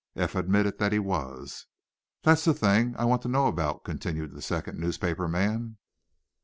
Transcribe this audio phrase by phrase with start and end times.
[0.15, 1.67] Eph admitted that he was.
[2.23, 5.77] "That's the thing I want to know about," continued the second newspaper man.